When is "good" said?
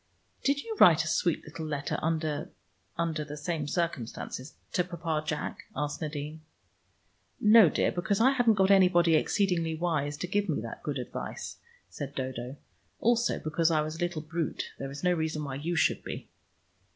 10.81-10.97